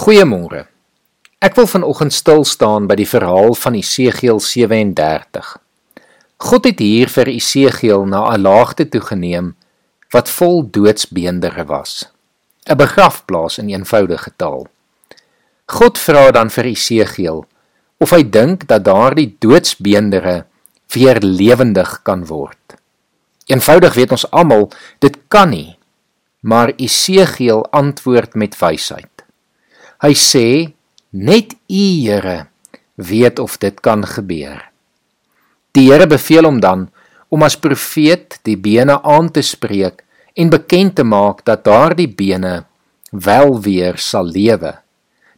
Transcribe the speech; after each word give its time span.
Goeiemôre. 0.00 0.62
Ek 1.44 1.58
wil 1.58 1.66
vanoggend 1.68 2.14
stil 2.16 2.40
staan 2.48 2.86
by 2.88 2.94
die 2.96 3.08
verhaal 3.08 3.52
van 3.52 3.74
Esegiel 3.76 4.38
37. 4.40 5.50
God 6.40 6.68
het 6.70 6.78
hier 6.80 7.10
vir 7.12 7.28
Esegiel 7.28 8.06
na 8.08 8.22
'n 8.32 8.40
laagte 8.40 8.86
toegeneem 8.88 9.50
wat 10.16 10.32
vol 10.32 10.64
doodsbeendere 10.64 11.66
was. 11.68 12.08
'n 12.64 12.80
Begrafplaas 12.80 13.58
in 13.58 13.68
eenvoudige 13.68 14.32
taal. 14.36 14.68
God 15.66 15.98
vra 15.98 16.30
dan 16.30 16.48
vir 16.48 16.64
Esegiel 16.72 17.44
of 17.98 18.10
hy 18.10 18.22
dink 18.22 18.68
dat 18.68 18.84
daardie 18.84 19.36
doodsbeendere 19.38 20.46
weer 20.94 21.20
lewendig 21.20 22.00
kan 22.02 22.24
word. 22.24 22.80
Eenvoudig 23.46 23.94
weet 23.94 24.10
ons 24.10 24.30
almal, 24.30 24.70
dit 24.98 25.18
kan 25.28 25.50
nie. 25.50 25.76
Maar 26.40 26.72
Esegiel 26.76 27.66
antwoord 27.70 28.34
met 28.34 28.56
wysheid. 28.58 29.09
Hy 30.00 30.14
sê 30.16 30.72
net 31.12 31.52
U 31.68 31.84
Here 32.00 32.46
weet 32.96 33.38
of 33.38 33.58
dit 33.60 33.80
kan 33.84 34.00
gebeur. 34.08 34.62
Die 35.76 35.90
Here 35.90 36.06
beveel 36.08 36.48
hom 36.48 36.60
dan 36.64 36.88
om 37.28 37.44
as 37.44 37.58
profeet 37.60 38.38
die 38.48 38.56
bene 38.56 38.96
aan 39.04 39.28
te 39.28 39.44
spreek 39.44 40.00
en 40.40 40.48
bekend 40.48 40.96
te 40.96 41.04
maak 41.04 41.44
dat 41.44 41.66
daardie 41.68 42.08
bene 42.08 42.64
wel 43.10 43.60
weer 43.60 44.00
sal 44.00 44.24
lewe. 44.24 44.72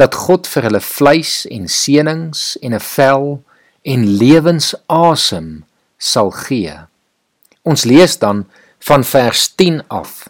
Dat 0.00 0.16
God 0.24 0.48
vir 0.48 0.70
hulle 0.70 0.80
vleis 0.80 1.44
en 1.52 1.68
senings 1.68 2.56
en 2.64 2.72
'n 2.72 2.80
vel 2.80 3.42
en 3.84 4.00
lewensasem 4.20 5.64
sal 5.98 6.30
gee. 6.30 6.72
Ons 7.62 7.84
lees 7.84 8.18
dan 8.18 8.46
van 8.80 9.04
vers 9.04 9.54
10 9.54 9.82
af. 9.88 10.28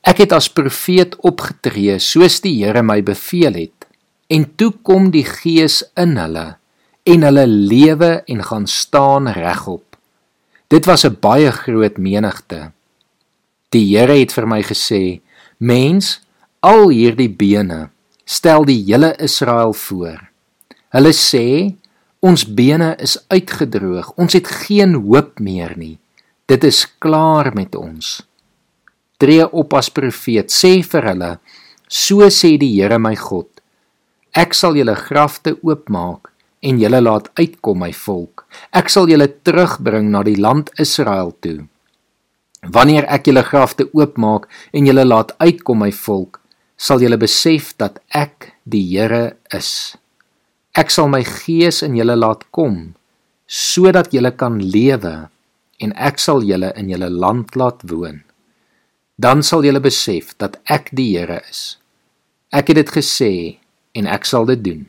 Ek 0.00 0.22
het 0.22 0.32
as 0.32 0.48
profeet 0.48 1.16
opgetree 1.28 1.98
soos 2.00 2.38
die 2.40 2.54
Here 2.62 2.82
my 2.82 3.02
beveel 3.04 3.58
het 3.58 3.86
en 4.32 4.46
toe 4.56 4.70
kom 4.86 5.10
die 5.12 5.26
Gees 5.26 5.82
in 5.98 6.16
hulle 6.16 6.46
en 7.10 7.26
hulle 7.26 7.46
lewe 7.46 8.10
en 8.30 8.42
gaan 8.46 8.66
staan 8.70 9.28
regop. 9.34 9.84
Dit 10.70 10.86
was 10.86 11.04
'n 11.04 11.18
baie 11.20 11.50
groot 11.52 11.98
menigte. 11.98 12.72
Die 13.70 13.96
Here 13.96 14.16
het 14.18 14.32
vir 14.32 14.46
my 14.46 14.62
gesê: 14.62 15.20
"Mens, 15.58 16.20
al 16.60 16.88
hierdie 16.88 17.28
bene, 17.28 17.90
stel 18.24 18.64
die 18.64 18.84
hele 18.84 19.16
Israel 19.18 19.72
voor. 19.72 20.30
Hulle 20.88 21.12
sê: 21.12 21.74
Ons 22.20 22.44
bene 22.44 22.96
is 22.98 23.24
uitgedroog. 23.28 24.12
Ons 24.16 24.32
het 24.32 24.46
geen 24.46 24.94
hoop 24.94 25.38
meer 25.40 25.72
nie. 25.76 25.98
Dit 26.46 26.64
is 26.64 26.86
klaar 26.98 27.54
met 27.54 27.74
ons." 27.74 28.29
Tree 29.20 29.44
op 29.44 29.74
as 29.76 29.90
profeet, 29.92 30.50
sê 30.50 30.80
vir 30.82 31.08
hulle: 31.12 31.32
So 31.88 32.26
sê 32.32 32.56
die 32.58 32.72
Here 32.78 32.98
my 32.98 33.14
God: 33.18 33.48
Ek 34.32 34.54
sal 34.54 34.78
julle 34.78 34.96
grafte 34.96 35.56
oopmaak 35.62 36.30
en 36.62 36.80
julle 36.80 37.00
laat 37.00 37.30
uitkom 37.38 37.80
my 37.82 37.92
volk. 38.04 38.44
Ek 38.72 38.90
sal 38.92 39.08
julle 39.10 39.28
terugbring 39.44 40.10
na 40.12 40.22
die 40.26 40.38
land 40.38 40.70
Israel 40.78 41.32
toe. 41.42 41.66
Wanneer 42.60 43.08
ek 43.08 43.30
julle 43.30 43.42
grafte 43.46 43.88
oopmaak 43.96 44.46
en 44.76 44.86
julle 44.86 45.06
laat 45.06 45.32
uitkom 45.40 45.80
my 45.80 45.90
volk, 46.04 46.38
sal 46.76 47.00
julle 47.00 47.18
besef 47.20 47.72
dat 47.80 47.98
ek 48.12 48.52
die 48.64 48.84
Here 48.92 49.36
is. 49.56 49.96
Ek 50.76 50.92
sal 50.94 51.10
my 51.10 51.24
gees 51.26 51.82
in 51.82 51.96
julle 51.98 52.16
laat 52.16 52.46
kom 52.54 52.94
sodat 53.50 54.12
julle 54.14 54.30
kan 54.38 54.60
lewe 54.62 55.26
en 55.82 55.92
ek 55.98 56.20
sal 56.22 56.44
julle 56.46 56.70
in 56.78 56.92
julle 56.92 57.08
land 57.10 57.56
laat 57.58 57.82
woon 57.90 58.20
dan 59.20 59.42
sal 59.44 59.64
julle 59.66 59.82
besef 59.84 60.32
dat 60.40 60.56
ek 60.64 60.88
die 60.96 61.12
Here 61.12 61.42
is. 61.50 61.76
Ek 62.48 62.72
het 62.72 62.80
dit 62.80 62.92
gesê 62.94 63.32
en 63.96 64.08
ek 64.08 64.24
sal 64.24 64.46
dit 64.48 64.62
doen, 64.64 64.84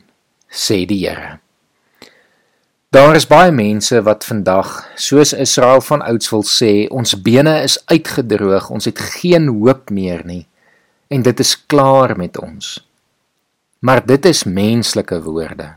sê 0.48 0.82
die 0.88 1.02
Here. 1.04 1.36
Daar 2.92 3.16
is 3.16 3.28
baie 3.28 3.52
mense 3.52 4.00
wat 4.04 4.24
vandag, 4.28 4.70
soos 5.00 5.32
Israel 5.32 5.80
van 5.84 6.04
ouds 6.04 6.28
wil 6.32 6.44
sê, 6.44 6.88
ons 6.92 7.14
bene 7.24 7.54
is 7.64 7.78
uitgedroog, 7.88 8.68
ons 8.68 8.88
het 8.88 9.00
geen 9.20 9.48
hoop 9.48 9.92
meer 9.92 10.24
nie 10.28 10.44
en 11.12 11.24
dit 11.24 11.40
is 11.44 11.52
klaar 11.68 12.14
met 12.16 12.38
ons. 12.40 12.78
Maar 13.84 14.00
dit 14.06 14.28
is 14.30 14.44
menslike 14.48 15.18
woorde. 15.26 15.74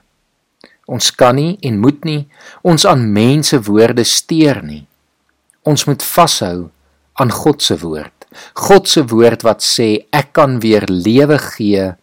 Ons 0.87 1.09
kan 1.11 1.35
nie 1.35 1.57
en 1.65 1.81
moet 1.83 2.03
nie 2.07 2.21
ons 2.63 2.87
aan 2.87 3.03
mense 3.11 3.59
woorde 3.67 4.05
steur 4.07 4.61
nie. 4.63 4.85
Ons 5.67 5.87
moet 5.89 6.03
vashou 6.03 6.69
aan 7.19 7.31
God 7.35 7.63
se 7.63 7.75
woord. 7.83 8.14
God 8.53 8.87
se 8.87 9.03
woord 9.11 9.43
wat 9.43 9.63
sê 9.63 10.05
ek 10.11 10.33
kan 10.33 10.59
weer 10.59 10.85
lewe 10.89 11.37
gee 11.37 11.93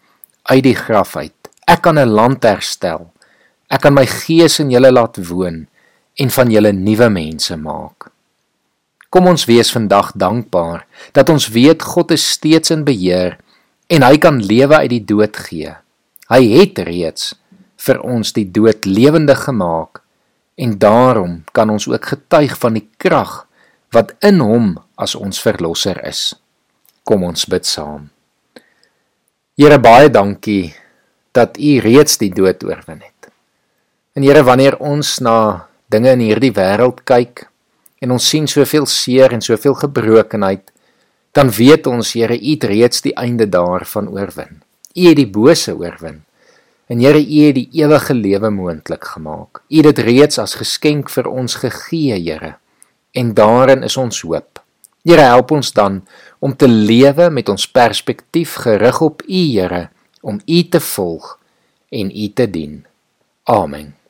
uit 0.50 0.64
die 0.64 0.76
graf 0.76 1.16
uit. 1.16 1.36
Ek 1.66 1.82
kan 1.82 1.98
'n 1.98 2.08
land 2.08 2.42
herstel. 2.42 3.10
Ek 3.70 3.80
kan 3.80 3.94
my 3.94 4.06
gees 4.06 4.60
in 4.60 4.70
julle 4.70 4.92
laat 4.92 5.16
woon 5.28 5.66
en 6.16 6.30
van 6.30 6.50
julle 6.50 6.72
nuwe 6.72 7.08
mense 7.08 7.56
maak. 7.56 8.10
Kom 9.12 9.26
ons 9.28 9.44
wees 9.44 9.72
vandag 9.72 10.12
dankbaar 10.16 10.86
dat 11.12 11.28
ons 11.28 11.48
weet 11.48 11.82
God 11.82 12.10
is 12.10 12.24
steeds 12.30 12.70
in 12.70 12.84
beheer 12.84 13.38
en 13.88 14.02
hy 14.02 14.16
kan 14.16 14.40
lewe 14.40 14.76
uit 14.76 14.90
die 14.90 15.04
dood 15.04 15.36
gee. 15.36 15.72
Hy 16.32 16.42
het 16.48 16.78
reeds 16.78 17.34
vir 17.76 18.00
ons 18.00 18.32
die 18.32 18.46
dood 18.48 18.86
lewendig 18.86 19.44
gemaak 19.44 20.00
en 20.56 20.78
daarom 20.78 21.42
kan 21.52 21.70
ons 21.70 21.88
ook 21.88 22.04
getuig 22.14 22.56
van 22.58 22.78
die 22.78 22.88
krag 22.96 23.46
wat 23.92 24.14
in 24.24 24.40
hom 24.40 24.72
as 24.96 25.14
ons 25.14 25.40
verlosser 25.44 26.00
is. 26.08 26.32
Kom 27.04 27.24
ons 27.28 27.44
bid 27.44 27.68
saam. 27.68 28.08
Here 29.60 29.76
baie 29.82 30.08
dankie 30.08 30.72
dat 31.36 31.58
U 31.60 31.72
reeds 31.84 32.16
die 32.20 32.32
dood 32.32 32.64
oorwin 32.64 33.02
het. 33.04 33.28
En 34.16 34.24
Here 34.24 34.42
wanneer 34.44 34.78
ons 34.80 35.18
na 35.20 35.68
dinge 35.92 36.14
in 36.16 36.24
hierdie 36.24 36.54
wêreld 36.56 37.04
kyk 37.08 37.46
en 38.02 38.16
ons 38.16 38.24
sien 38.24 38.48
soveel 38.48 38.88
seer 38.88 39.32
en 39.36 39.44
soveel 39.44 39.76
gebrokenheid, 39.78 40.64
dan 41.36 41.52
weet 41.52 41.86
ons 41.86 42.14
Here 42.16 42.36
U 42.36 42.56
het 42.56 42.64
reeds 42.68 43.04
die 43.04 43.14
einde 43.16 43.46
daarvan 43.48 44.08
oorwin. 44.08 44.62
U 44.96 45.04
het 45.04 45.20
die 45.20 45.28
bose 45.28 45.76
oorwin. 45.76 46.22
En 46.88 47.00
Here 47.00 47.20
U 47.20 47.44
het 47.44 47.60
die 47.60 47.68
ewige 47.84 48.16
lewe 48.16 48.50
moontlik 48.50 49.04
gemaak. 49.04 49.60
U 49.68 49.76
het 49.76 49.92
dit 49.92 50.04
reeds 50.08 50.40
as 50.40 50.56
geskenk 50.60 51.12
vir 51.12 51.28
ons 51.28 51.60
gegee, 51.60 52.16
Here 52.16 52.56
en 53.12 53.34
daarin 53.34 53.82
is 53.82 53.96
ons 53.96 54.20
hoop. 54.26 54.60
Here 55.02 55.24
help 55.26 55.50
ons 55.50 55.72
dan 55.74 56.02
om 56.38 56.54
te 56.56 56.68
lewe 56.68 57.30
met 57.30 57.48
ons 57.48 57.66
perspektief 57.68 58.54
gerig 58.64 59.00
op 59.00 59.22
U, 59.26 59.42
Here, 59.54 59.88
om 60.20 60.40
U 60.46 60.62
te 60.68 60.80
volg 60.80 61.38
en 61.90 62.10
U 62.10 62.28
te 62.32 62.50
dien. 62.50 62.84
Amen. 63.44 64.01